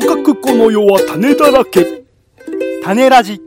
[0.00, 2.04] とかくこの世は種だらけ。
[2.84, 3.40] 種ラジ。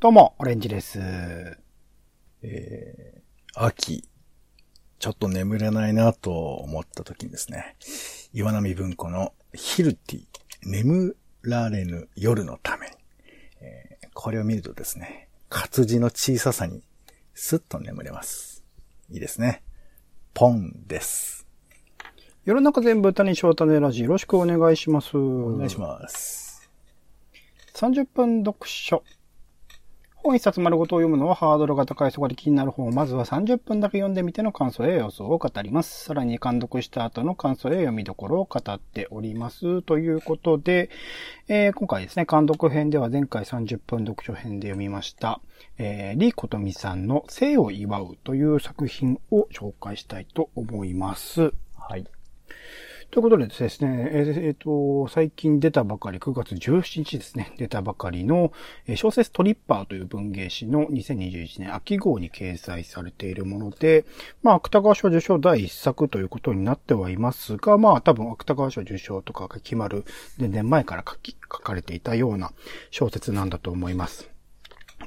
[0.00, 0.98] どうも、オレンジです。
[2.40, 4.08] えー、秋、
[4.98, 7.76] ちょっと眠れないなと思った時にですね、
[8.32, 10.22] 岩波文庫のヒルティ、
[10.62, 12.92] 眠られぬ夜のために、
[13.60, 16.82] えー、これを見るとですね、活字の小ささに
[17.34, 18.64] スッと眠れます。
[19.10, 19.62] いいですね。
[20.32, 21.47] ポンです。
[22.44, 25.16] 世の中全部歌に翔太ねラジよろしくお願いします。
[25.16, 26.70] お願いします。
[27.74, 29.02] 30分読書。
[30.28, 36.04] 本一冊丸ごとを読むのはハードルが高いそこで気になる本をまずは30分だけ読んでみての感想や予想を語ります。
[36.04, 39.82] さらに監読した後の感想や読みどころを語っております。
[39.82, 40.90] ということで、
[41.48, 45.40] えー、今回ですね、監読編では前回30分読書編で読みました、
[45.76, 51.52] えー、リーコトミさんの生を祝うという作品を紹介したいと思います。
[51.76, 52.06] はい。
[53.10, 58.52] ということでですね、えっ、ー、と、最近出たばかり、9月17日ですね、出たばかりの、
[58.96, 64.04] 小説トリッパーという文芸誌の2021年秋号に掲載されているもので、
[64.42, 70.04] まあ、芥川賞受賞第一作ということになってはいますが、まあ、多分芥川賞受賞とかが決まる、
[70.36, 72.52] 全然前から書き、書かれていたような
[72.90, 74.37] 小説なんだと思います。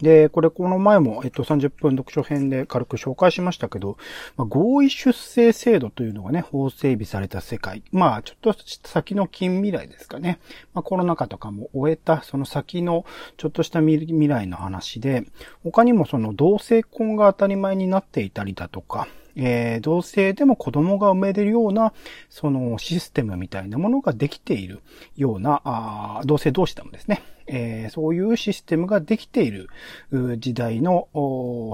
[0.02, 3.98] で、これこの前も、えっと、30分読書編で軽く紹介しましたけど、
[4.36, 7.84] まあ、合意出生制度というのがね、法整備された世界。
[7.92, 10.40] まあ、ちょっと先の近未来ですかね。
[10.74, 13.06] まあ、コロナ禍とかも終えた、その先の
[13.38, 15.26] ちょっとした未来の話で、
[15.64, 21.94] 他にもその同性婚が当たり前になっていたりだとか、えー、同性でも子供が生めれるような、
[22.30, 24.82] そのシステムみたいなものができている
[25.16, 29.70] ような、あ同性同士でもですね、えー、そういうシステムができている
[30.38, 31.08] 時代の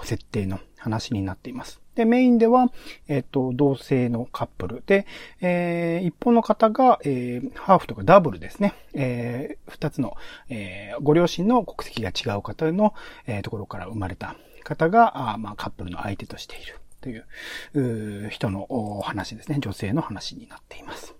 [0.03, 1.81] 設定の話になっています。
[1.97, 2.71] で、メインでは、
[3.07, 5.07] えっ、と、同性のカップルで、
[5.41, 8.75] えー、一方の方が、えー、ハーフとかダブルですね。
[8.93, 10.15] えー、二つの、
[10.49, 12.93] えー、ご両親の国籍が違う方の、
[13.25, 19.59] えー、ところから生まれた方が、あまあ、カップルの相手としているという、う人の話ですね。
[19.59, 21.15] 女性の話になっています。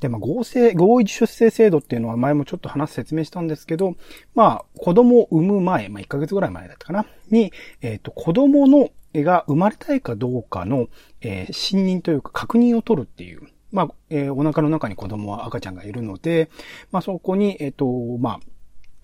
[0.00, 3.94] で、まあ、合成、合意出生制度っていうのは前もちょっと話説明したんですけど、
[4.34, 7.52] まあ、子供を産む前、まあ、1ヶ月ぐらい前だったかな、に、
[7.82, 10.88] えっ、ー、と、子供の絵が生まれたいかどうかの、
[11.20, 16.50] えー、信任というか確認を取るっていう、まあ、えー、お腹の中に子供は赤ちゃんがいるので、
[16.90, 17.86] まあ、そこに、えっ、と、
[18.18, 18.40] まあ、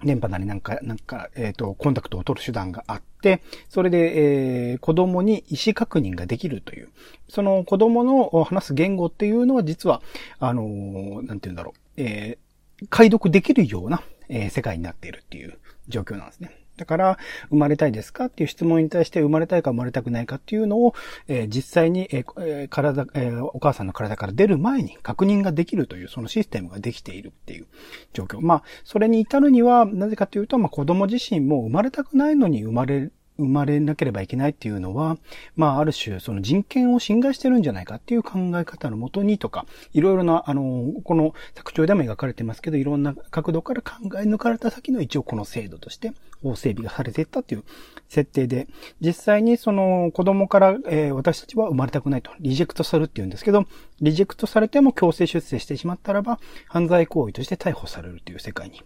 [0.04, 6.88] 電波なりなんか、なんか、えっ、ー、と、コンタクトを取る手段があって、それで、えー、子供に意思確認ができるという、
[7.28, 10.00] その子供の話す言語っていうのは実は、
[10.38, 15.58] あのー、なんて言うんだろう、えー、解読できるような、えー、世界になっているっていう
[15.88, 16.54] 状況なんですね。
[16.78, 17.18] だから、
[17.50, 20.94] 生まれたいですかっていう質問に対して生まれたいか生まれたくないかっていうのを、
[21.26, 27.66] えー、実際に、えー、体、えー、お母さんの体から出る前に確認ができるというそのシステムができているっていう
[28.14, 28.40] 状況。
[28.40, 35.16] まあ、それに至るには、なぜかというと、まあ子供自身も生まれたくないのに生まれ生まれなければいけないっていうのは、
[35.56, 46.12] まあ、ある種、その人権を侵害してるんじゃないかっていう考え方のもとにとか、いろいろな、あの、この作中でも描かれてますけど、いろんな角度から考え抜かれた先の一応この制度として
[46.42, 47.64] 法整備がされていったっていう
[48.08, 48.66] 設定で、
[49.00, 53.66] 実際にその子供から、えー、私たちは生まれたくないと、リジェクトするっていうんですけど、
[54.00, 58.82] リジェクトされても強制出生してしまったらば、犯罪行為として逮捕されるという世界に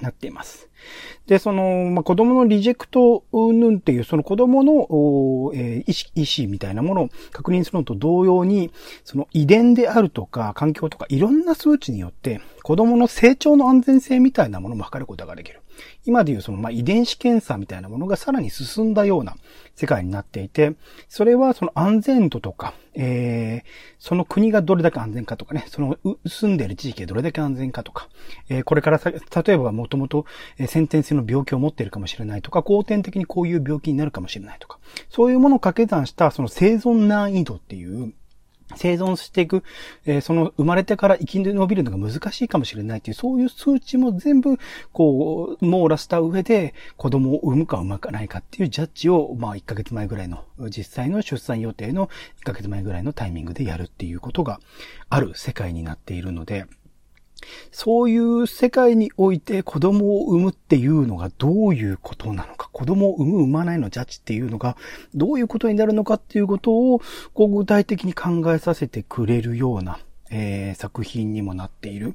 [0.00, 0.68] なっています。
[1.26, 8.72] で、その、まあ、子供のリジェクトうんぬんっていう、その子供の、えー、意思、意思みたいなものを確認するのと同様に、
[9.04, 15.61] その遺伝であるとか、環境とか、いろんな数値によって、子供の成長の安全性みたいなものも測ることができる。
[16.04, 19.36] 今でいうその、まあ、遺伝子検査みたいなものがさらに進んだような
[19.74, 20.74] 世界になっていて、
[21.08, 28.08] それはその安全度とか、えー、その国がどれだけ安全かとかね、その住んでいる地域がどれだけ安全かとか、
[28.48, 29.20] えー、これからさ、例
[29.54, 30.26] えばもともと
[30.66, 34.78] 先天性の病気を持っているかもしれないとか、後天的にこういう病気になるかもしれないとか、
[35.08, 38.12] そういうものを掛け算したその生存難易度っていう、
[38.76, 39.62] 生存していく、
[40.06, 44.58] えー、その生まれてから生き延びるのが難しいかもしれないっていう、そういう数値も全部、
[44.92, 52.08] こう、網羅した上で、子供を産むか産まないかっていうジャッジを、まあ、1ヶ月前ぐらいの、実際の出産予定の
[52.42, 54.60] 1ヶ月前ぐらいのタイミングでやるっていうことが
[55.08, 56.66] ある世界になっているので、
[57.70, 64.76] そういう世界において子供を産むっていうのがどういうことなのか、子供を産む産まないのジャッジっていうのが
[65.14, 67.00] どういうことになるのかっていうことを
[67.34, 69.98] こう具体的に考えさせてくれるような、
[70.30, 72.14] えー、作品にもなっている。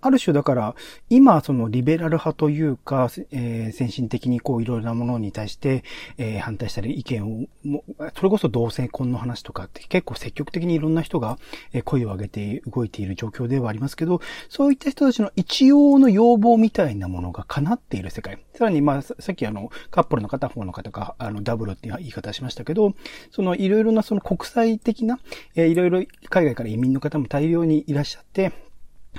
[0.00, 0.74] ある種だから、
[1.10, 5.84] 今そのリベラル派というか、えー、先進的にこういろいろなものに対して、
[6.18, 7.84] えー、反対したり意見を、も
[8.14, 11.38] それこそ同性婚の話とかって結構積極的にいろんな人が
[11.84, 18.38] 声を上げて動いている状況ではありますけど、そういった人たちの一応の要望みたいなものが叶っている世界。
[18.54, 22.94] さらに、まあ、さっきあの、カップルの片方の方が、あの、ダブルっていう言い方しましたけど、
[23.30, 25.18] そのいろいろなその国際的な、
[25.54, 28.52] えー、いろいろ海外から移民の方も大量にいらっしゃって、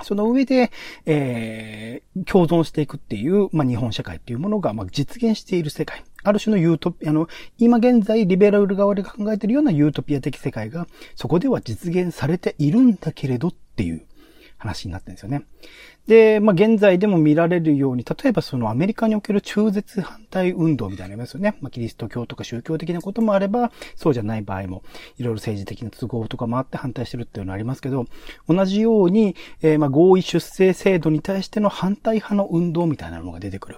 [0.02, 0.70] その上で、
[1.06, 6.04] えー、共存していくっていう、まあ、日本社会っていうものが、まあ、実現している世界。
[6.24, 7.28] ある種のユートピアの、
[7.58, 14.02] 今現在リベラル側で考えているようなユートピア的世界が、そこでは実現されているんだけれどっていう
[14.58, 15.44] 話になってるんですよね。
[16.06, 21.56] で、まあ、現在でも見られるように、例えばそのアメリカにおける中絶反対運動みたいなのありますよね。
[21.60, 24.82] まあ、キリスト教とか宗教的なこともあれば、そうじゃない場合も、
[25.18, 28.06] いろいろ政治的な都合とかもあって反対してるっていうのはありますけど、
[28.48, 33.76] 同じように、えー、まあ、合意出生制度に対しての反対派の運動みたいなのが出てくる。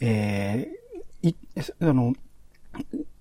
[0.00, 1.36] えー、い、
[1.80, 2.14] あの、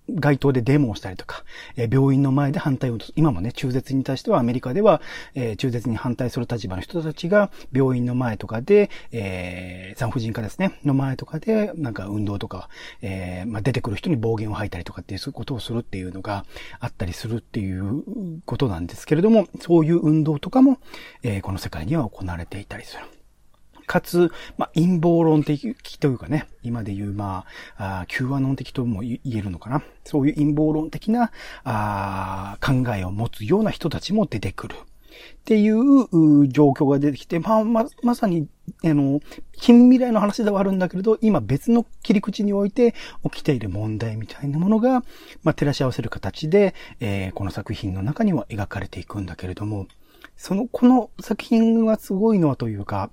[0.09, 1.43] 街頭でデモをしたりとか、
[1.75, 5.01] え病院の前で反対を、今もね、中絶に対してはアメリカでは、
[5.33, 12.69] え中絶に反対する立場の人たちが、病院の前とかで、えー、産婦人科ですね、の前とかで、なんか運動とか、
[13.01, 16.45] えー、まあ、出てくる人に暴言を吐いたりとかっていう、そういうことをするっていうのが
[16.79, 20.79] あったりするっていうことなんですけれども、そういう運動とかも、
[21.23, 23.14] えー、この世界には行われていたりする。
[23.85, 27.45] かつ、まあ、陰謀論的というかね、今で言う、ま
[27.77, 29.83] あ、あ Q アノン的とも言えるのかな。
[30.03, 31.31] そういう陰謀論的な
[31.63, 34.75] あ考えを持つような人たちも出てくる。
[34.75, 38.47] っていう状況が出てきて、まあ、ま、まさに、
[38.83, 39.21] あの、
[39.53, 45.03] 近未来の話ではあるんだけれど、今別の切り口において起きている問題みたいなものが、
[45.43, 49.87] まあ、照らし合わせる形で、えー、この作品の中には描かれていくんだけれども、
[50.35, 53.09] その、この作品がすごいのはというか、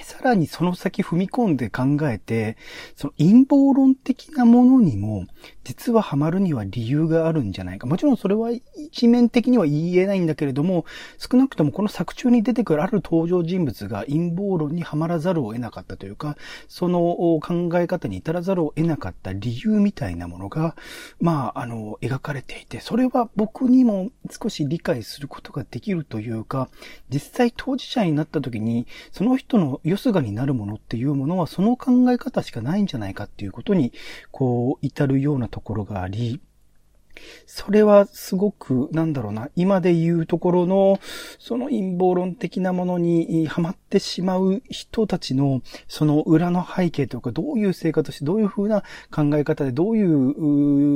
[0.00, 2.56] さらにその先踏み込んで考えて、
[2.96, 5.26] その陰謀論的なものにも、
[5.64, 7.86] 実はハマるには理由があるんじゃないか。
[7.86, 10.86] もちろんそれは一面的には言えないんだけれども、
[11.18, 16.36] 少なくともこの作中に出てくるある登場人物が陰謀論にはまらざるを得なかったというか、
[16.68, 17.00] その
[17.40, 20.74] 考え方に至らざるを得なかった理由みたいなものが、
[21.20, 26.70] まあ、あの、描かれていて、それは僕にも少し理解することができるというか、
[27.10, 33.92] 実際当事者になった時に、その人のよすがになるものっていうものはその考え方しかないんじゃないかっていうことに、
[34.30, 36.40] こう、至るようなところがあり、
[37.46, 40.98] それはすごく、なんだろうな、今で言うところの、
[41.38, 50.02] その陰謀論的なものにハマってしまう人たちの、その裏の背景というか、どういう生活して、どういう風な考え方で、どうい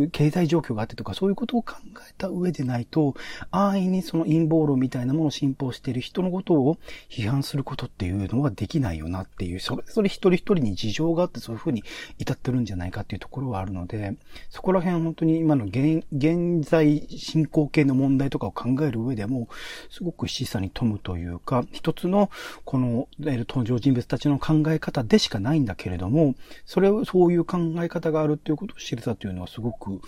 [0.04, 1.74] う経済状況があってとか、そういうことを考
[2.08, 3.14] えた上でないと、
[3.50, 6.78] 安易にその陰謀論みたいなものを信奉している人のことを
[7.10, 11.82] 批判することっていうのはできないよなっていう、それぞれ一人一人に事情があって、そういう風に
[12.18, 14.16] 至ってるんじゃないかっていうところはあるので、
[14.50, 19.48] そこら辺本当に今の現現在進行形の問題とかを考える上でも、
[19.90, 22.30] すごく示唆に富むというか、一つの、
[22.64, 30.00] この、登場人物たちの考え方でしかないんだけれども、それを、そういう考え方があるっていうことを知れたというのはすごく、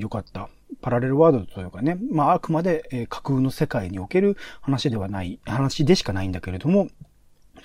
[0.00, 0.48] 良かった。
[0.80, 6.88] パラレルワードというかね、まああくまで、え架空の世界における話ではない、話でしかないんだけれども、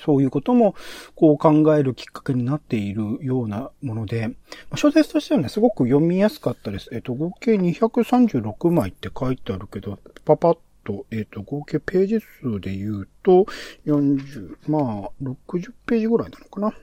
[0.04, 0.76] そういうことも、
[1.16, 4.32] こう考えるきっかけになっているようなもので、
[4.76, 6.90] 小説としてはね、すごく読みやすかったです。
[6.92, 13.46] えっと、合計236枚って書いてあるけど、パパッと、えっと、合計ページ数で言うと、
[13.86, 16.74] 40、まあ、60ページぐらいなのかな。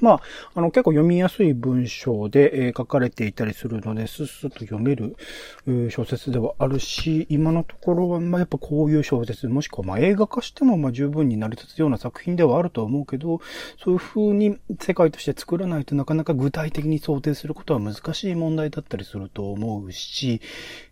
[0.00, 0.22] まあ、
[0.54, 5.16] あの、結構読みやすい文章で、えー、書かれていたりするので、スッスッと読める、
[5.66, 13.40] えー、小説ではあるし、今のところは、まあ、やっぱこういう小説、もしくは、まあ、映画化しても、まあ、十分に成り立つような作品ではあると思うけど、
[13.82, 20.40] そういう風に世界として作らないとなかなか具体的に想定することは難しい問題だったりすると思うし、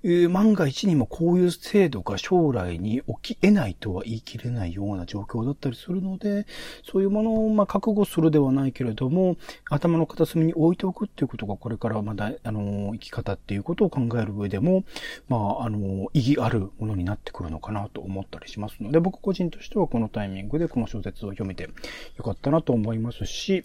[0.02, 6.46] えー、万が一にもこういう制度が将来に起き得ないとは言い切れないような状況だったりするので、
[6.84, 9.36] そういうものを、まあ、覚悟するではないけれどども、
[9.70, 14.84] 頭の片隅に置いておくっていうことが、これからまだ、あの、生き方っていうことを考える上でも、
[15.28, 21.68] まあ、あの、意義あるものになってくるのかなと思ったりしますので、僕個人としてはこのタイミングでこの小説を読めて
[22.16, 23.64] よかったなと思いますし、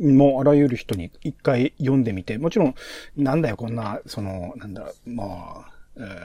[0.00, 2.74] もうあらゆる人に一回読んでみて、もちろん、
[3.16, 5.24] なんだよ、こんな、その、なんだろう、ま
[5.66, 5.77] あ、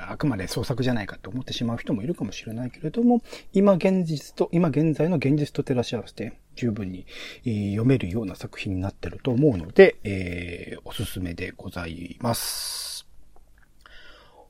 [0.07, 3.21] あくまで創作じゃないかと思ってしまう人もいるかもしれないけれども、
[3.53, 7.05] 今現実と、今現在の現実と照らし合わせて十分に、
[7.43, 13.07] 読めるような作品になってると思うので、えー、おすすめでございます。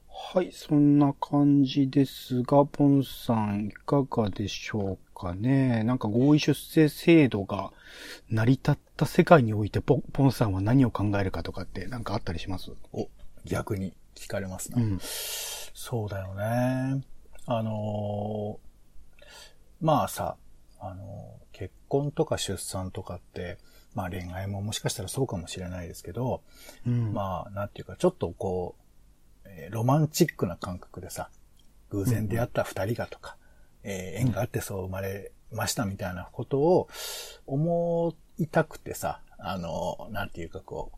[0.10, 5.84] はい、そんな感じですが、ポンさんいかがでしょうかね。
[5.84, 7.72] なんか合意出生制度が
[8.32, 12.72] 成り立った世界においてポポンさんは何を考えるかとかってなんかあったりします？
[12.94, 13.10] お、
[13.46, 14.82] 逆に聞かれますね。
[14.82, 15.00] うん。
[15.02, 17.04] そうだよね。
[17.46, 19.26] あのー
[19.82, 20.38] まあさ、
[20.80, 23.58] あのー結婚とか出産とかって、
[23.94, 26.42] まあ恋愛ももしかしたらそうかもしれないですけど、
[26.88, 27.14] うん。
[27.14, 28.76] まあ、なんていうか、ちょっとこ
[29.46, 31.30] う、えーロマンチックな感覚でさ、
[31.92, 33.38] 偶然出会った二人がとか、
[33.84, 36.88] えー縁があってそう生まれましたみたいなことを
[37.46, 40.98] 思いたくてさ、あの、なんていうかこう、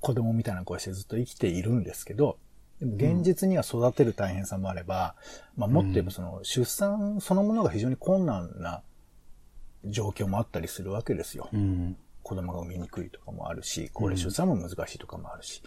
[0.00, 2.38] 子供みたいな声してずっと生きているんですけど、
[2.80, 5.14] でも現実には育てる大変さもあれば、
[5.56, 8.82] まあもっと言えばその出産そのものが非常に困難な
[9.84, 11.48] 状況もあったりするわけですよ。
[11.52, 11.96] うん。
[12.22, 15.62] 子供が産みにくいとかもあるし、高齢出産も難しいとかもあるし。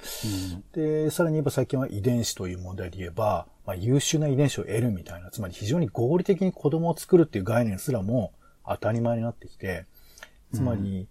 [0.54, 0.64] うん。
[0.74, 8.34] で、さらに言えば最近は遺伝子という問題で言えば、まあ、優秀な遺伝子を得るみたいな、つまり非常に合理的に子供を作るっていう概念すらも
[8.68, 9.86] 当たり前になってきて、
[10.54, 11.08] つまり、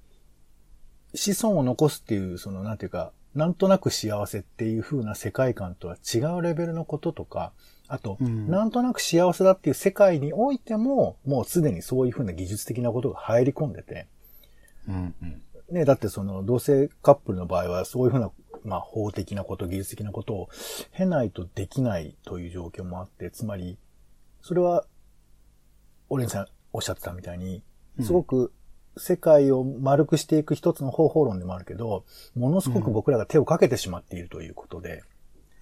[1.15, 7.53] 子孫を残すっていう、その、なんていうか、なんとなく幸せっていう風な世界観とは違うレベルのこととか、
[7.87, 14.07] あと、うんなんとなく幸せだっていう世界においても、もうすでにそういう風な技術的なことが入り込んでて、
[14.87, 15.15] うん。
[15.23, 15.43] うん。
[15.71, 18.31] ね、だってその同性カップルの場合はそういうふうな、
[18.65, 20.49] まあ法的なこと、技術的なことを
[20.93, 23.79] 経ないとできないという状況もあって、つまり、
[24.43, 24.85] それは、
[26.11, 27.63] オレンさんおっしゃってたみたいに、
[28.01, 28.53] すごく
[28.99, 32.05] 世界を丸くしていく一つの方法論でもあるけど、
[32.37, 35.03] ものすごく僕らが手をかけてしまっているということで、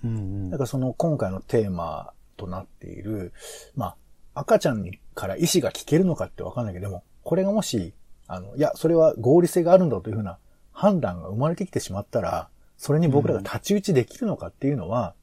[0.05, 0.51] うん。
[0.51, 3.33] だからその今回のテーマとなっている、
[3.75, 3.87] ま
[4.35, 7.95] あ、赤ちゃんにから意思が聞けるのかってわかんないけどでも、これがもし、
[8.29, 10.39] あの、いや、それは合理性があるんだというふうな
[10.73, 15.15] 判断が生まれてきてしまったら、それに僕らが太刀打ちできるのかっていうのは、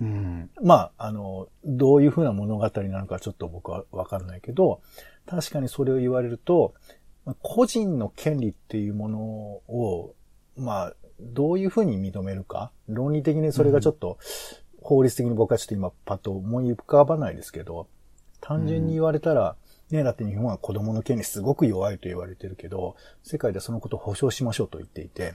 [0.00, 0.50] うん。
[0.62, 4.80] まあ、あの、どういうふうな物語なのかちょっと僕はわかんないけど、
[5.26, 7.05] 確かにそれを言われると、まあ
[7.42, 10.14] 個人の権利っていうものを、
[10.56, 14.18] まあ、どういうふうに認めるか、論理的にそれがちょっと、
[14.80, 17.88] 法律的に僕はちょっと今パッと思い浮かばないですけど、
[18.40, 19.56] 単純に言われたら、
[19.90, 25.34] ね、だって日本は子供の権利すごく弱いと言われてるけど、世界ではそのことを保障しましょうと言っていて、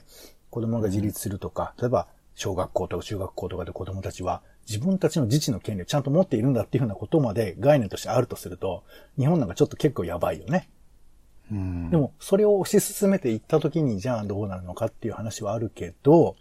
[0.50, 8.84] 子供が自立するとか、例えば小学校とか中学校とかで子供たちは自分たちの自治の権利をちゃんと持っているんだっていうふうなことまで概念としてあるとすると、
[9.18, 10.68] 日本なんかちょっと結構やばいよね。
[11.50, 11.90] うん。
[11.90, 16.36] でも、それを推し進めていったときに、じゃあどうなるのかっていう話はあるけど、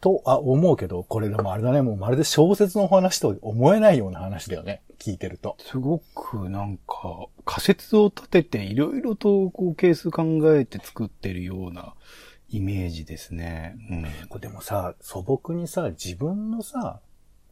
[0.00, 4.82] と、あ、思うけど、これでもあれだね、もうまるで小説の話と思えないような話だよね。
[4.98, 5.56] 聞いてると。
[5.58, 11.94] すごくなんか仮説を立てていろいろとこうケース考えて作ってるような
[12.48, 13.76] イメージですね。
[14.28, 17.00] これでもさ、素朴にさ、自分のさ、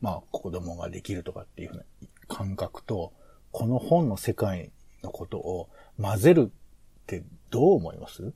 [0.00, 1.82] まあ子供ができるとかっていうふうな
[2.28, 3.12] 感覚と、
[3.50, 4.70] この本の世界
[5.02, 5.68] のことを
[6.00, 8.32] 混ぜるってどう思います？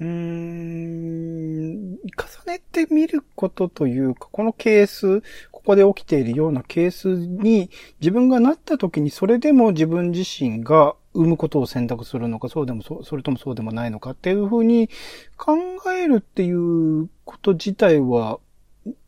[0.00, 0.04] うん。
[0.04, 1.98] うーん。
[1.98, 1.98] 重
[2.46, 14.88] ねてみることというか、このケース、ここで起きているようなケースに自分がなった時にそれでも自分自身が産むことを選択するのか、そうでもそ、それともそうでもないのかっていうふうに
[15.36, 15.56] 考
[15.92, 18.38] えるっていうこと自体は、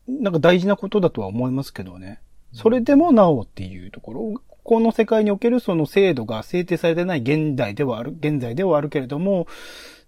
[0.08, 2.20] なんか大事なことだとは思いますけどね。
[2.52, 9.46] それでもなおっていうところ、この世界におけるその制度が制定されてない現代ではある、現在ではあるけれども、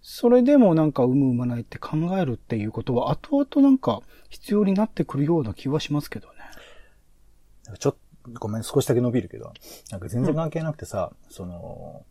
[0.03, 6.35] それでもなんか産む産まないって考えるっていうことは後々なんか必要になってくるような気はしますけどね。
[7.79, 7.99] ちょっと、
[8.41, 9.53] ごめん、少しだけ伸びるけど、
[9.91, 12.05] なんか全然関係なくてさ、その、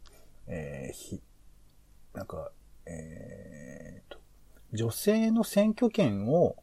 [0.48, 1.22] えーひ、
[2.14, 2.52] なんか、
[2.86, 4.20] えーと、
[4.74, 6.56] 女性の選挙権を、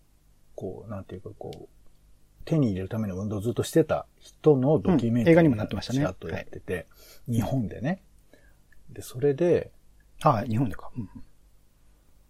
[0.54, 1.68] こう、なんていうか、こう、
[2.48, 6.86] 手に入れるための運動をずっとしてた人のドキュメンタリーうん映画にもなってましたねちらっとやってて、
[7.30, 8.02] 日本でね。
[8.88, 9.70] で、それで、
[10.20, 10.90] はい、日本でか。
[10.96, 11.08] うん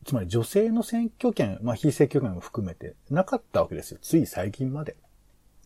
[0.04, 3.98] つまり女性の選挙権、まあ非選挙権も含めてなかったわけですよ。
[4.00, 4.96] つい最近まで。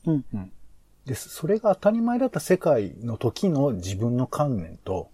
[0.05, 0.53] うん、うん。
[1.07, 5.11] で、それが当たり前だった世界の時の自分の観念と、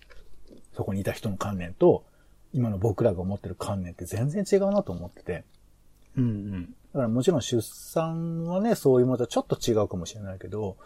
[0.72, 2.06] そこにいた人の観念と、
[2.54, 5.44] 今の僕らが思ってる観念って全然違うなと思ってて。
[6.16, 6.74] うん、うん。
[6.92, 10.76] だからもちろん出産はね、そういうものとはちょっと違うかもしれないけど、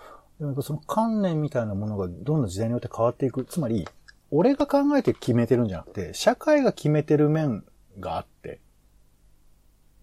[0.40, 3.44] でもその観念みたいなものがどんどん時代によって変わっていく。
[3.44, 3.86] つまり、
[4.30, 7.64] 俺が考えて決めてるんじゃなくて、社会が決めてる面
[8.00, 8.60] があって、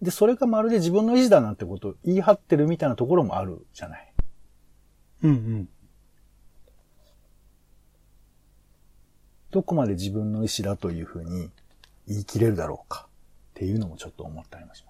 [0.00, 4.12] で、それがまるで自分の意思だなんてことを言い張ってるみたいなところもあるじゃない。
[5.24, 5.68] うん、うん。
[9.50, 11.50] どこまで自分の意思だというふうに
[12.06, 14.89] 言い切れるだろうかっていうのもちょっと思ったりもしま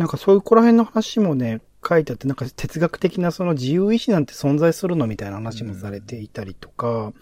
[0.00, 7.12] なんかそういうこら辺の話もね、書いてあって、なんか哲学的なその自由意志なんて存在するのみたいな話もされていたりとか、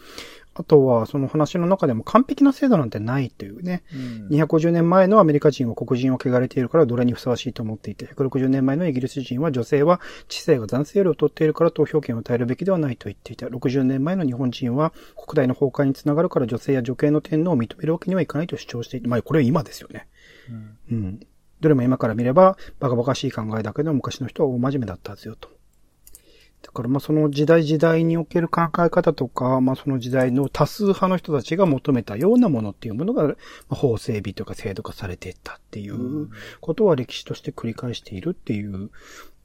[0.54, 3.96] あとはその話の中でも完璧な制度なんてないというね、う
[4.36, 13.46] ん250年前のアメリカ人は黒人を汚れているからどれにふさわしいと思っていて、160年前のイギリス人は女性は知性が男性より劣っているから投票権を与えるべきではないと言っていた。
[13.46, 20.06] 60年前の日本人は国大の崩壊につながるから女性や女系の天皇を認めるわけにはいかないと主張していて、まあこれは今ですよね。
[20.92, 21.20] うん。
[21.60, 25.58] どれも今から見ればバカバカしい考えだけど昔の人は大真面目だったはずよと。
[26.62, 33.34] だからまあその時代時代における考え方とか、まあその時代の多数派の人たちが求めたようなものっていうものが、ま
[33.70, 36.28] あ、法整備とか制度化されていったっていう
[36.60, 38.90] ことは歴史として繰り返しているっていう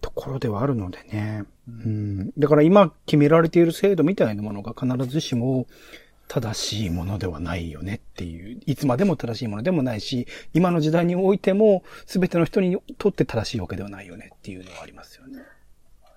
[0.02, 1.44] ところではあるのでね。
[1.68, 2.32] うん。
[2.38, 5.68] だから今決められている制度みたいなものが必ずしも
[6.34, 10.26] 正しいものではないよねっていう、いつまでも正しいものでもないし、
[10.56, 15.38] 今の時代においても全ての人にとって正しいわけではないよねっていうのはありますよね。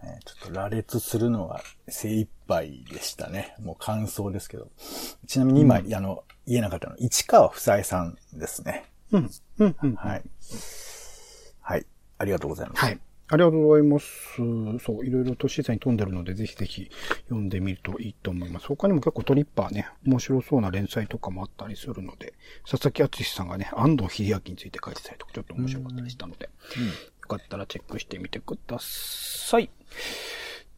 [0.03, 3.55] ねちょっと羅列するのは精一杯でしたね。
[3.61, 4.69] もう感想ですけど。
[5.27, 8.87] ちなみに今、あの、言えなかったのは、市川夫妻さんですね。
[9.13, 9.31] うん。
[9.59, 9.77] うん。
[9.83, 9.95] うん。
[9.97, 10.23] はい。
[11.61, 11.87] はい。
[12.17, 12.79] ありがとうございます。
[12.83, 12.99] はい。
[13.29, 14.07] ありがとうございます。
[14.85, 16.89] そう、いろいろと資産に富んでるので、ぜひぜひ
[17.25, 18.67] 読んでみるといいと思います。
[18.69, 22.35] 他にも結構トリッパーね、面白そうな連載とかもあったりするので、
[22.69, 26.51] 佐々木敦さんがね、安藤秀明について書いてたりとか、ちょっと面白かったりしたので、よ
[27.29, 29.71] かったらチェックしてみてください。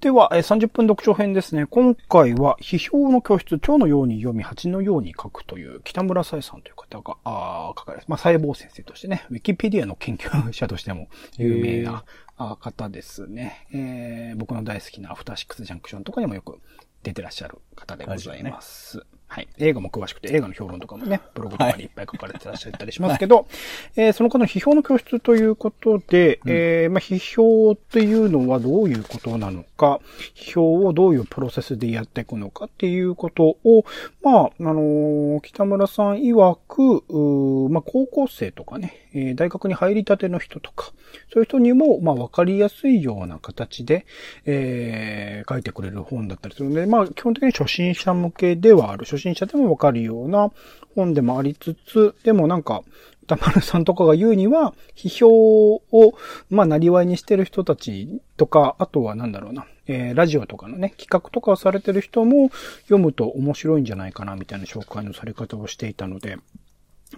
[0.00, 1.66] では、えー30分読書編ですね。
[1.66, 12.04] 今回は、批評の教室、蝶のように読み、蜂のように書くという、北村さえさんという方が、あー書かれまあ、細胞先生としてね、ウィキペディアの研究者としても有名な
[12.60, 13.66] 方ですね。
[13.72, 16.60] えー僕の大好きなアフターシックスジャンクションとかにもよく
[17.02, 19.04] 出てらっしゃる方でございます。
[19.30, 19.48] はい。
[19.58, 23.46] 映画も詳しくて、映画の評論とかもね、ブログとかにいっぱい書かれてらっしゃったりしますけど、
[23.94, 30.00] えーその方の批評の教室ということで、えーまあ、批評っていうのはどういうことなのか、
[30.34, 33.84] 批評をどういうプロセスでやっていくのかっていうことを、
[34.22, 40.86] まあ、あのー北村さん曰く、まあ、高校生とかね、えー大学に入りたての人とか、
[41.32, 44.06] そういう人にも、まあ、わかりやすいような形で、
[44.46, 49.04] えー書いてくれる本だったりするので、まあ、基本的に初心者向けではある。
[49.04, 50.50] 初心者でもわかるような
[50.94, 52.82] 本でもありつつ、でもなんか、
[53.22, 55.82] 歌丸さんとかが言うには、批評を、
[56.48, 62.50] まあ、なりわいにしてる人たちとか、あとはなんだろうな、えーラジオとかのね、企画とかをされてる人も
[62.82, 66.38] 読むと面白いんじゃないかな、みたいな紹介のされ方をしていたので、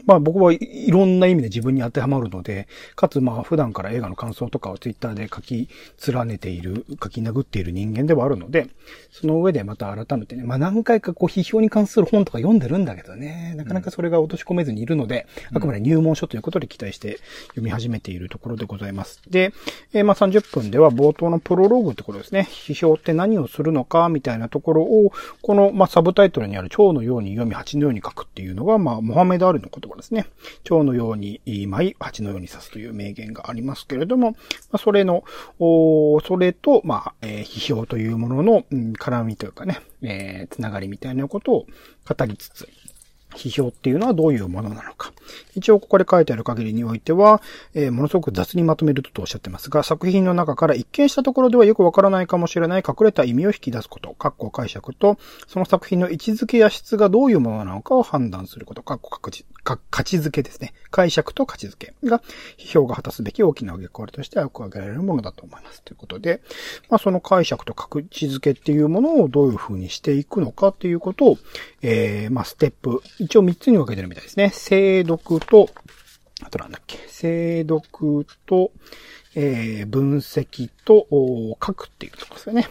[0.06, 5.68] まあ僕はいいろんな意味で自分に当てはまるので、かつまあ普段から映画の感想とかをツイッターで書き
[6.06, 8.68] 連ねている、書き殴っている人間ではあるので、
[9.10, 19.20] その上でまた改めてね、まあ何回かこう批評に関する本とか読んでるんだけどね、なかなかそれが落とし込めずにいるので、あくまで入門書ということで期待して読み始めているところでございます。
[19.28, 19.52] で、
[19.92, 30.26] えーまあ30分では冒頭のプロローグってことですね、批評って何をするのかみたいなところを、このまあサブタイトルにある蝶のように読み蜂のように書くっていうのが、まあモハメド・アルの言葉ですね。
[30.64, 34.36] 蝶のように舞い、蜂のように刺すという名言がありますけれども、ま
[34.72, 35.24] あ、それの、
[35.58, 41.66] おそれと、まあ、えー批評というものの、うん絡みというかね、えーつながりみたいなことを
[42.06, 42.68] 語りつつ、
[43.34, 45.12] 批評っていうのはどういうものなのか。
[45.54, 47.40] 一応ここで書いてある限りにおいては、
[47.74, 60.72] えーものすごく雑にまとめるととおっしゃってますが、作品の中から一見したところではよくわからないかもしれない隠れた意味を引き出すこと、括弧解釈と、その作品の位置づけや質がどういうものなのかを判断すること、括弧価値か価値づけですね。
[60.90, 62.22] 解釈と価値づけが、
[62.58, 65.82] 批評が果たすべき大きな役割としてよく挙げられるものだと思います。
[65.82, 66.40] ということで、
[66.88, 71.38] まあその解釈と価値づけっていうものをどういう風にしていくのかっていうことを、
[71.82, 74.50] えー、まあステップ、一応3つに分けてるみたいですね。
[74.50, 75.68] 精読と、
[76.42, 78.72] あとなんだっけ、精読と、
[79.34, 81.06] えー、分析と、
[81.64, 82.68] 書くっていうところですよね。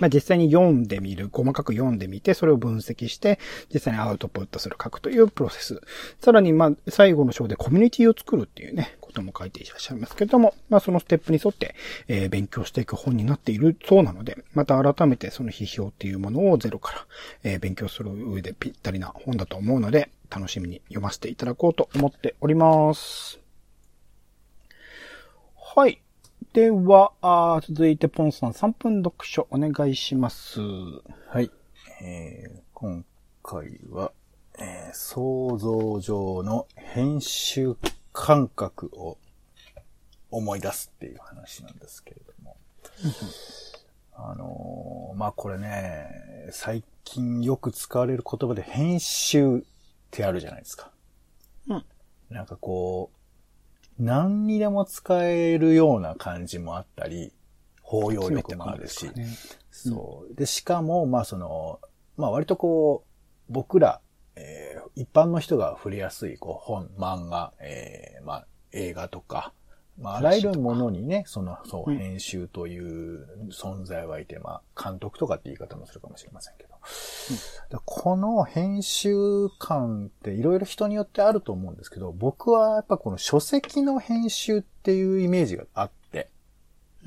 [0.00, 3.38] まあ、実際に読んでみる、細かく読んでみて、それを分析して、
[3.72, 5.80] 実際にアウトプットする、書くというプロセス。
[6.20, 11.74] さらに、まあ、最後の章でコミュニティを作るっていうね、ことも書いていらっしゃいますけれども、まあ、そのステップに沿って、
[12.08, 17.06] えー勉強していく本になっているそうなので、また改めてその批評っていうものをゼロから、
[17.44, 23.38] えー勉強する上でぴったりな本だと思うので、楽しみに読ませていただこうと思っております。
[25.76, 26.03] はい。
[26.54, 30.60] では、あー続いてポンさん3分読書お願いします。
[30.60, 31.50] はい。
[32.00, 33.04] えー今
[33.42, 34.12] 回は、
[34.60, 37.76] えー想像上の編集
[38.12, 39.18] 感覚を
[40.30, 42.56] 思い出すっていう話なんですけれども。
[44.14, 46.06] あのーまあ、これね、
[46.52, 49.60] 最近よく使われる言葉で編集っ
[50.12, 50.92] てあるじゃないですか。
[51.66, 51.84] うん。
[52.30, 53.13] なんかこう、
[53.98, 57.32] 何にでも使えるような感じもあったり、
[57.80, 59.26] 包容力もあるし、ね、
[59.70, 60.34] そう。
[60.34, 61.80] で、しかも、まあその、
[62.16, 64.00] まあ割とこう、僕ら、
[64.36, 69.52] えー、一般の人が触れやすい、こう、本、漫画、えー、まあ映画とか、
[69.98, 76.74] まあ、あらゆるものにね、その、そう、編集という存在はいて、まあ、監督とかって言い方もするかもしれませんけど。
[77.72, 86.28] うん、この編集感っていろいろ人によってあると思うんですけど、僕はやっぱこの書籍の編集っていうイメージがあって、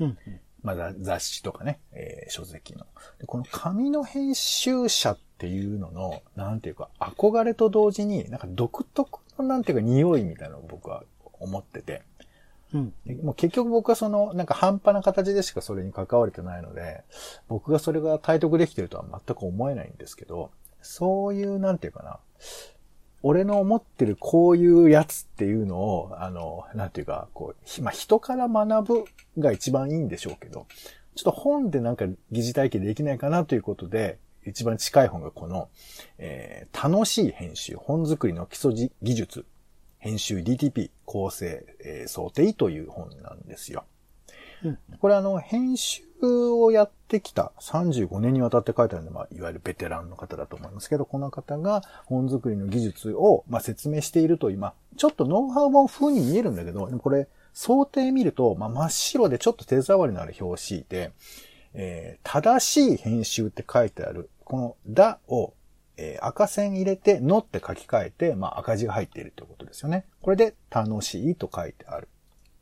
[0.00, 0.18] うん、
[0.62, 2.86] まあ、雑誌とかね、えー、書籍の。
[3.18, 11.04] でこの紙の編集者っていうのの、なんていうか、憧れと同時に、なんか独特のなんていうか匂いみたいなのを僕は
[11.38, 12.02] 思ってて。
[12.74, 17.02] うん、もう結局僕はその、なんか半端な形でしかそれに関われてないので、
[17.48, 20.50] 僕がそれが体得できてるとは全く思えないんですけど、
[20.82, 22.18] そういう、なんていうかな、
[23.22, 29.04] 俺の思ってるこういうやつっていうのを、あの、なんていうか、こう、まあ、人から学ぶ
[29.38, 30.66] が一番いいんでしょうけど、
[31.14, 35.68] ちょっと本でなんか疑似体験できないかなということで、一番近い本がこの、
[36.18, 39.44] えー、楽しい編集、本作りの基礎技術
[39.98, 43.84] 編集 DTP 構成、えー、想定という本なんですよ。
[44.64, 61.12] うん、これあの、編集をやってきた35年にわたって書いてあるので、まあ、いわゆるベテランの方だと思いますけど、この方が本作りの技術を、まあ、説明しているという、まあ、ちょっとノウハウ本風に見えるんだけど、でもこれ、想定見ると、まあ、真っ白でちょっと手触りのある表紙で、
[61.74, 65.52] えー、正しい編集って書いてある、このだを
[65.98, 70.06] えー、赤線入れて、のって書き換えて、まあ赤字が入っているということですよね。
[70.22, 72.08] これで楽しいと書いてある。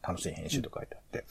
[0.02, 1.24] 楽しい編集と書いてあって。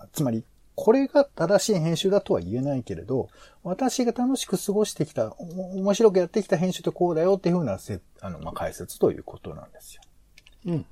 [0.00, 3.28] うん、つまり、これが正しい編集だとは言えないけれど、
[3.62, 10.02] 私が楽しく過ごしてきた、面白くやってきた編集ってこうだよっていうふうなせ、あの、まあ、解説ということなんですよ。
[10.66, 10.86] うん。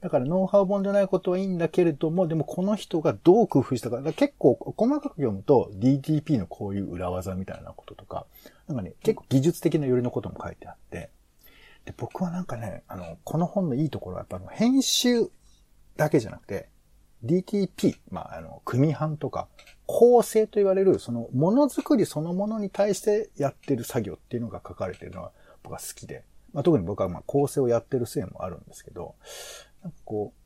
[0.00, 8.26] だからノウハウ本じゃないことはいいんだけれども、でもこの人がどう工夫したか、か結構細かく読むと DTP のこういう裏技みたいなこととか、
[8.66, 11.10] なんかね、結構技術的な寄りのことも書いてあって、
[11.84, 15.30] で、僕はなんかね、あの、この本のいいところはやっぱ編集
[15.96, 16.68] だけじゃなくて、
[17.24, 19.48] DTP、まあ、あの、組版とか、
[19.86, 25.32] 構成と言われる、その、ものづくりそのものに対してやってる作業っていうのが書かれてるのが
[25.62, 29.14] 僕は好きで、まあ、特に僕はまあ構成をやってるせいもあるんですけど、
[29.82, 30.40] なんかこう、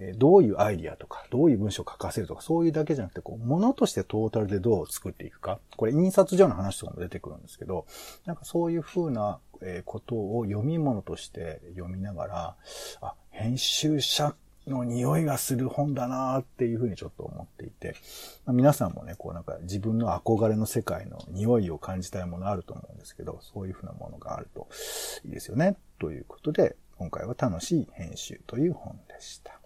[0.00, 5.58] え、どういうアイディアとか、どういう文章を書かせるとか、そういうだけじゃなくて、こう、ものとしてトータルでどう作っていくか。
[5.76, 7.86] これ、印刷所の話とかも出てくるんですけど、
[8.24, 12.56] なんかそういうふうな、え、ことを読み物として読みながら、
[13.00, 14.36] あ、編集者
[14.68, 17.96] の匂いがする本だなっていうふうにちょっと思っていて、
[18.44, 24.68] まあ、皆さんもね、こうなんか自分の憧れの世界の匂いを感じたいものあると思うんですけど、そういうふうなものがあると
[25.24, 25.76] いいですよね。
[25.98, 29.58] ということで、今回は楽しい編集という本でした。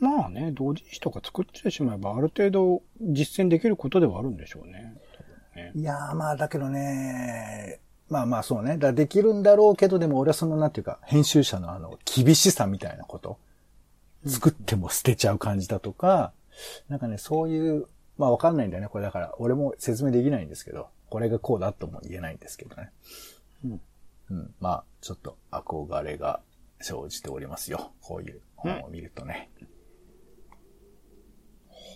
[0.00, 4.94] まあね、同人誌とか作ってしまえば、ある程度実践できることではあるんでしょうね。
[5.54, 8.78] ねいやーまあだけどね、まあまあそうね。
[8.78, 13.38] だできるんだろうけど、でも俺はそのなんていうか、編集者のあの、厳しさみたいなこと。
[14.26, 16.32] 作っても捨てちゃう感じだとか、
[16.88, 18.88] うん、なんかね、そういう、まあわかんないんだよね。
[18.88, 22.90] これだから、俺も説明できないんですけど、これがこうだとも言えないんですけどね。
[23.64, 23.80] うん。
[24.30, 24.54] うん。
[24.60, 26.40] まあ、ちょっと憧れが
[26.80, 27.92] 生じておりますよ。
[28.00, 29.50] こういう本を見るとね。
[29.60, 29.64] う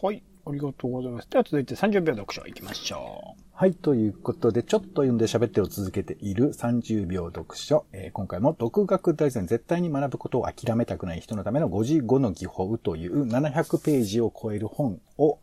[0.06, 0.22] ん、はい。
[0.44, 1.30] ありがとうございます。
[1.30, 3.42] では続いて30秒読書いきましょう。
[3.52, 3.74] はい。
[3.74, 7.86] ということで、ちょっと読んで喋ってを続けている30秒読書。
[7.92, 15.38] えー、今回も独学大全絶対に学ぶことを諦めたくない人のための55の技法という700ページを超える本を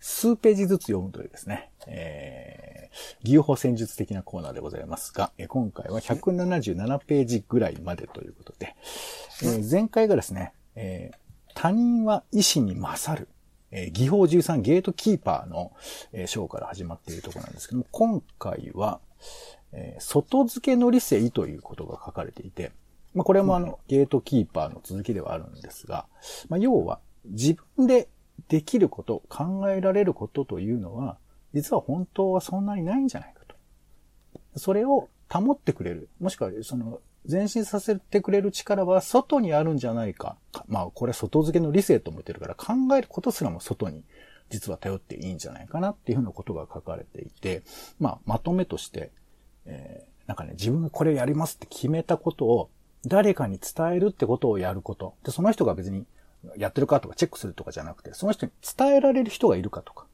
[0.00, 2.69] 数ページずつ読むというですね、えー、
[3.22, 8.74] 技法戦術的なコーナーでございますが、えー、今回は177ページぐらいまでということで、
[9.42, 13.28] えー、前回がですね、えー、他人は意志に勝る、
[13.70, 15.72] えー、技法13ゲートキーパーの、
[16.12, 19.00] えー、章から始まっているところなんですけども、今回は、
[19.72, 22.72] えー、外付けの理性ということが書かれていて、
[23.14, 26.06] まあ、これもあの、ゲートキーパーの続きではあるんですが、
[26.48, 28.08] まあ、要は、自分で
[28.48, 31.18] できること、考えられることというのは、
[31.54, 33.56] 実は本当はそんなにないんじゃないかと。
[34.56, 36.08] それを保ってくれる。
[36.20, 40.36] もしくは、その、前進させてくれる力は外にあるんじゃないか。
[40.68, 44.04] まあ、これ外付けの理性と思ってるから、考えることすらも外に
[44.48, 47.62] 実は頼っていいんじゃないかなっていうふうなことが書かれていて、
[47.98, 49.12] まあ、まとめとして、
[49.66, 52.70] えー、なんかね、自分がこれやりますって決めたことを
[53.06, 55.14] 誰かに伝えるってことをやること。
[55.24, 56.06] で、その人が別に
[56.56, 60.06] やってるかとかチェックするとかじゃなくて、その人に伝えられる人がいるかとか、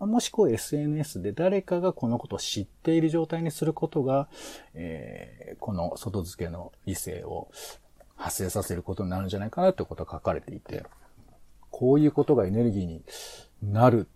[0.00, 4.28] もしくは SNS で誰かがこのことを知っている状態にすることが、
[4.74, 7.48] えー、この外付けの理性を
[8.16, 10.84] 発生させることになるんじゃないかなってことが書かれていて、
[11.70, 13.02] こういうことがエネルギーに
[13.62, 14.06] なる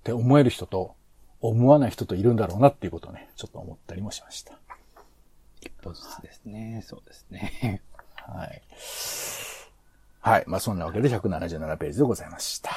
[0.00, 0.94] って思える人と
[1.40, 4.58] 思わない人といるんだろうなっていうことをね、ちょっと思ったりもしました。
[5.60, 6.82] 一歩ずつですね。
[6.86, 7.82] そうですね。
[8.16, 8.62] はい。
[10.20, 10.44] はい。
[10.46, 12.70] まあ、そんなわけで177ページでございました。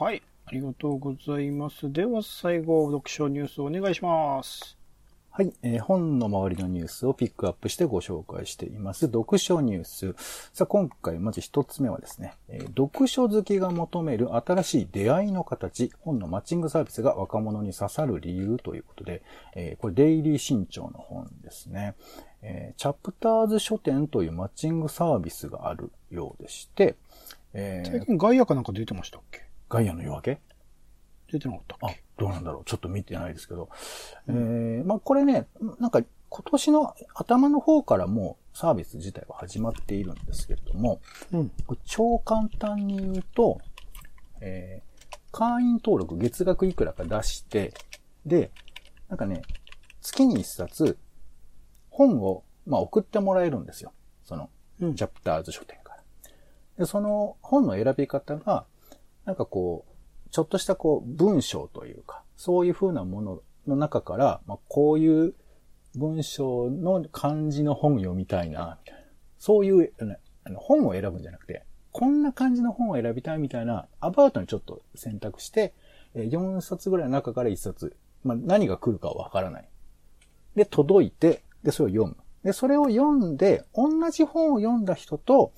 [0.00, 0.22] はい。
[0.52, 1.90] ありがとうございます。
[1.90, 4.76] では最後、読書ニュースお願いします。
[5.30, 9.06] はい、えー本の周りのニュースをピックアップしてご紹介しています。
[9.06, 10.14] 読書ニュース。
[10.52, 19.22] さあ、今回まず一つ目はですね、えー読書好きが求める新しい出会いの形、本のマッチングサービスが若者に刺さる理由ということで、
[19.56, 21.94] えーこれデイリー新潮の本ですね。
[22.42, 26.96] えーチャプターズ書店というマッチングサービスがあるようでして、
[27.54, 29.50] えー最近ガイアかなんか出てましたっけ？
[29.72, 30.40] ガイアの夜明け？
[31.32, 32.62] 出てなかったっあけ、どうなんだろう。
[32.66, 33.70] ちょっと見てないですけど。
[34.28, 35.46] えー、まあこれね、
[35.80, 41.00] なんか今年の頭の方からもうサービス自体は始まっているんですけれども、
[41.32, 41.52] うん。
[41.86, 43.62] 超簡単に言うと、
[44.42, 47.72] えー、会員登録月額いくらか出して、
[48.26, 48.50] で、
[49.08, 49.40] なんかね、
[50.02, 50.98] 月に一冊
[51.88, 53.94] 本を、まあ、送ってもらえるんですよ。
[54.22, 56.02] その、うんチャプターズ書店から。
[56.76, 58.66] で、その本の選び方が、
[59.24, 65.34] なんかこう、ちょっとしたこう、文章というか、そういう風なものの中から、まあ、こういう
[65.94, 69.06] 文章の漢字の本読みたいな、みたいな。
[69.38, 69.92] そういう、
[70.44, 75.74] あの本を選ぶんじゃなくて、こんな感じの本を選びたいみたいな、アバウトにちょっと選択して、
[76.14, 79.68] 4冊ぐらいの中から1冊、まあ、何が来るかわからない。
[80.56, 82.16] で、届いて、で、それを読む。
[82.42, 85.52] で、それを読んで、同じ本を読んだ人と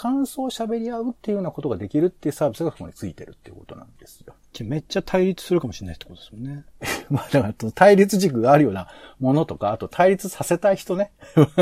[0.00, 4.32] 感想を喋り合うっていうようなことができるっていうサービスがここについてるっていうことなんですよ。
[4.54, 6.64] じゃあめっちゃ対立するかもしれないってことですもんね。
[7.10, 11.12] まあだから対立軸があるようなものとか、あと対立させたい人ね。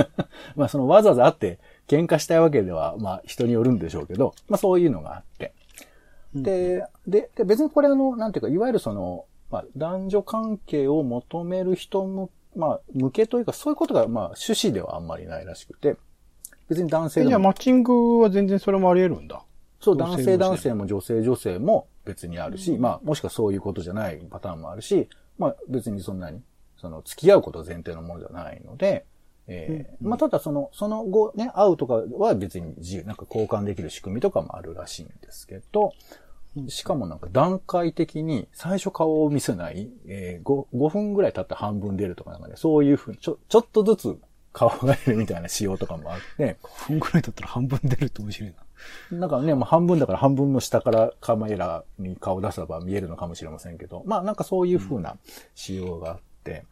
[0.55, 5.53] まあそのわざわざ会って喧嘩したいわけでは、まあ人によるんでしょうけど、まあそういうのがあって。
[6.33, 15.97] で、で、で別にこれあの、なんていうか、いわゆるその、まあ男女関係を求める人も、まあ向けというか、そういうことがまあ趣旨ではあんまりないらしくて、
[16.69, 19.43] 別に男性えじゃあでもマッチングは全然それもあり得るんだ。
[19.81, 26.43] そう、男性男性も女性女性も別にあるし、まあ、もしくはそういうことじゃないパターンもあるし、まあ別にそんなに、
[26.77, 29.05] その、付き合うこと前提のものじゃないので、
[29.47, 35.93] えーまあただその、その後ね、会うとかは別に自由、なんか交換できる仕組みとかもあるらしいんですけど、
[36.69, 44.19] しかもなんか段階的に最初顔を見せない、えー、5, 5分ぐらい経ったら半分出るとかなんかね、そういうふうに、ちょ、ちょっとずつ
[44.53, 46.57] 顔が出るみたいな仕様とかもあって、
[46.87, 48.55] 半ぐらいだったら半分出るって面白い
[49.11, 49.19] な。
[49.19, 55.17] なんかね、まあ半分だから半分の下からカメラに顔出せば見えるのかもしれませんけど、まあなんかそういう風な
[55.55, 56.65] 仕様があって、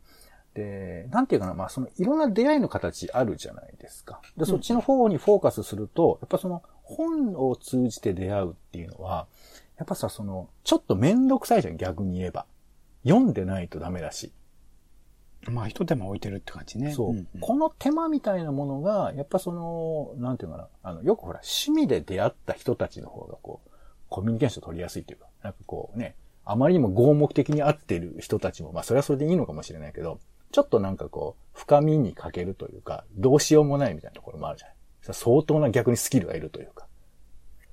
[0.55, 4.21] で、なんていうかな、まあそのいろんな出会いの形あるじゃないですか。
[4.37, 9.27] で、そっちの方にフォーカスすると、やっぱその本を通じて出会うっていうのは、
[9.77, 12.47] やっぱさ、その、ちょっとめんどくさいじゃん、逆に言えば。
[13.05, 14.33] 読んでないとダメだし。
[15.50, 16.92] まあ一手間置いてるって感じね。
[16.92, 23.70] そう、んんこの手間みたいなものが、やっぱその、なんていうのかな、あの、よくほら、趣味で出会った人たちの方がこう、
[24.09, 30.20] コミュニケーション取りやすいっていうか、なんかこうね、あまりにも合目的に合ってる人たちも、まあそれはそれでいいのかもしれないけど、
[30.52, 34.76] ちょっとなんかこう、深みに欠けるというか、どうしようもないみたいなところもあるじゃない。
[35.12, 36.87] 相当な逆にスキルがいるというか。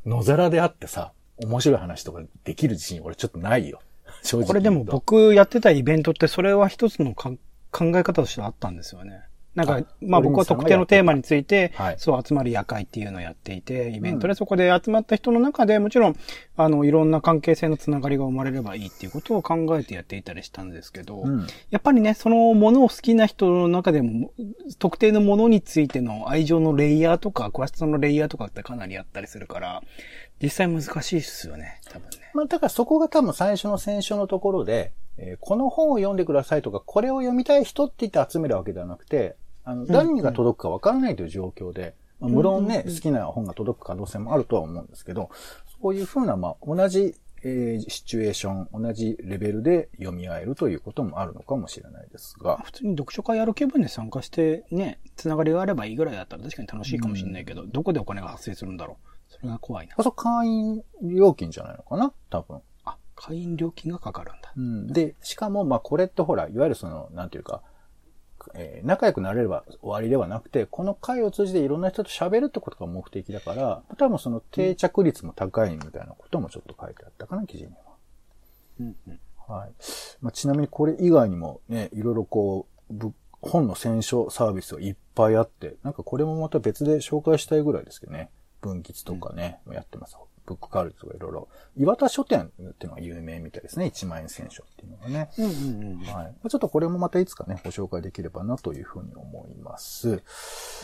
[0.05, 3.79] 野皿であってさ、面白い話とかできる自信俺ちょっとないよ。
[4.21, 7.31] 正直これでも僕やってたイベントってそれは一つのか
[7.73, 9.23] 考え方としてあったんですよね。
[9.55, 16.15] なんかあ、まあ僕は特定のテーマについてはい、そう集まる夜会っていうのをやっていて、イベントでそこで集まった人の中でもちろん、
[16.57, 21.47] あの、いろんな関係性のつながりが生まれればいいっていうことを考えてやっていたりしたんですけど、うん。
[21.69, 24.31] やっぱりね、そのものを好きな人の中でも、
[24.79, 29.83] 特定のものについての愛情のレイヤーとか、詳しさのレイヤーとかってかなりあったりするから、
[30.41, 32.31] 実際難しいっすよね、多分ね。
[32.33, 45.29] まあ、だからそこが多分最初の選書のところで、えーこの本を読んでくださいとか、これを読みたい人って言って集めるわけではなくて、あの、誰にが届くかわからないという状況で、まあ無論ね、好きな本が届く可能性もあるとは思うんですけど、
[45.81, 59.33] そういうふうな、まあ、同じ、えーシチュエーション、同じレベルで読み合えるということもあるのかもしれないですが、普通に読書会やる気分で参加してね、つながりがあればいいぐらいだったら確かに楽しいかもしれないけど、どこでお金が発生するんだろう。
[59.33, 59.95] それが怖いな。
[60.01, 62.13] そう会員料金じゃないのかな？
[62.29, 62.61] 多分。
[63.23, 64.53] あ、会員料金がかかるんだ。
[64.55, 67.61] うん、で、しかも、まあ、これってほら、いわゆるその、なんていうか、
[68.55, 77.69] えー仲良くなれれば終わりではなくて、この会を通じていろんな人と喋るってことが目的だから、多分その定着率も高いみたいなこともちょっと書いてあったかな、記事に
[78.81, 79.19] うんうん。
[79.47, 79.55] は。
[79.59, 79.71] はい。
[80.21, 88.29] まあ、ちなみにこれ以外にもね、いろいろこう、ぶ本の選書サービスがいっぱいあって、なんかこれもまた別で紹介したいぐらいですけどね。
[88.61, 90.17] 文吉とかね、やってます。
[90.45, 91.47] ブックカールとかいろいろ。
[91.77, 93.85] 岩田書店っていうのが有名みたいですね。
[93.85, 95.29] 1万円選書っていうのがね。
[95.37, 95.97] うんうんうん。
[95.99, 96.07] はい。
[96.13, 100.21] まあちょっとこれもまたいつかね、ご紹介できればなというふうに思います。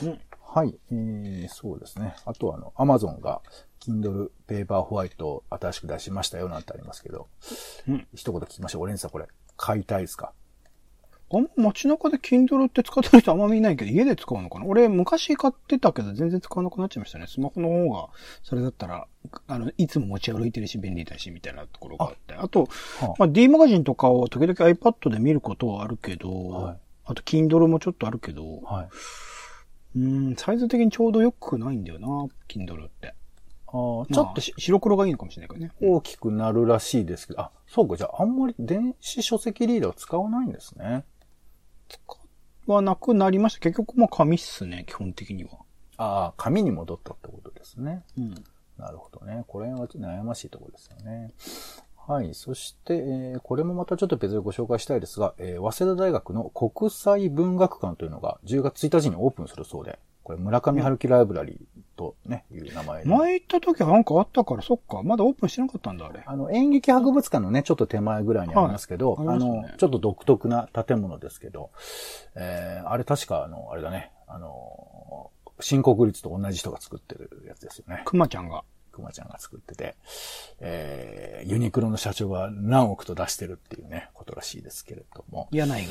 [0.03, 0.19] うん
[0.51, 0.75] はい。
[0.91, 2.15] えー、そうですね。
[2.25, 3.41] あとはあの、アマゾンが、
[3.81, 7.27] Kindle Paper White を新しく出しましたよなんてありますけど、
[7.87, 8.81] うん一言聞きましょう。
[8.81, 10.33] オレンジさんこれ、買いたいですか？
[11.31, 14.65] あんま街中で Kindle って使ってる人あんま見ないけど、家で使うのかな？
[14.65, 17.27] 俺昔買ってたけど全然使わなくなっちゃいましたね。
[17.27, 18.09] スマホの方が、
[18.43, 19.07] それだったら、
[19.47, 22.33] あの、いつも持ち歩いてるし便利だし、みたいなところがあって。
[22.33, 22.67] あと、は
[23.01, 28.87] あまあ、D マガジンとかを時々 iPad で見ることはあるけど、はいあと Kindle もちょっとあるけど、はい。
[29.97, 32.07] うん、サイズ的にちょうど良くないんだよな、
[32.47, 33.15] Kindle って。
[33.65, 35.71] あーちょっとし白黒がいいのかもしれないけどね。
[35.81, 41.03] 大きくなるらしいですけど、あ、そうか、じゃああんまり電子書籍リーダーを使わないんですね。
[42.67, 43.59] はなくなりました。
[43.59, 45.51] 結局、まあ紙っすね、基本的には。
[45.97, 48.03] ああ、紙に戻ったってことですね。
[48.17, 48.33] うん。
[48.77, 49.43] なるほどね。
[49.47, 51.33] これは悩ましいところですよね。
[52.07, 52.33] はい。
[52.33, 63.09] そして、えーこれもまたちょっと別でご紹介したいですが、えー早稲田大学の国際文学館というのが10月1日にオープンするそうで、これ村上春樹ライブラリーとね、いう名前で。
[63.09, 65.03] 前行った時はなんかあったから、そっか。
[65.03, 66.23] まだオープンしてなかったんだ、あれ。
[66.25, 71.71] あの、演劇博物館のね、ちょっと手前ぐらいにありますけど、はいあねの、ちょっと独特な建物ですけど、
[72.35, 78.03] えーあれ確か、あの、あれだね、あの、新国立と同じ人が作ってるやつですよね。
[78.05, 78.63] くまちゃんが。
[78.93, 79.95] くまちゃんが作ってて、
[80.61, 85.49] えーユニクロの社長が何億と出してるっていうね、ことらしいですけれども。
[85.51, 85.85] 柳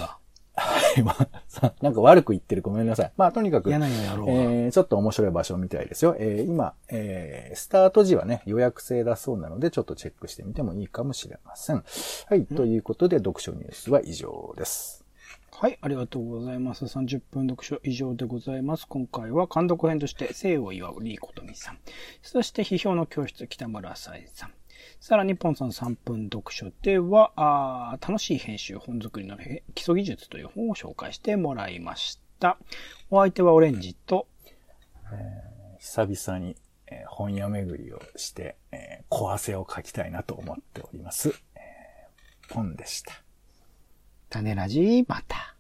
[0.97, 1.05] 井が。
[1.05, 3.13] まあさなんか悪く言ってるごめんなさい。
[3.17, 3.71] まあとにかく。
[3.71, 6.17] えーちょっと面白い場所みたいですよ。
[6.19, 11.85] えー今、えースタート時はね、予約制だそうなので、ちょっとチェックしてみてもいいかもしれません。
[12.29, 15.05] はい、ということで、読書ニュースは以上です。
[15.61, 16.85] はい、ありがとうございます。
[16.85, 18.87] 30分読書以上でございます。
[18.89, 21.79] 今回は監督編として、生を祝うリーコトミさん。
[22.23, 24.53] そして、批評の教室北村さえさん。
[25.01, 32.59] さらに、ポンさん3分読書では、楽しい編集本作りのへ基礎技術という本を紹介してもらいました。
[33.11, 34.27] お相手はオレンジと、
[35.79, 36.57] 久々に、
[36.89, 41.33] えー本屋巡りをして、えー小汗をかきたいなと思っております。
[41.55, 43.13] えーポンでした。
[44.31, 45.58] 種ラジまた。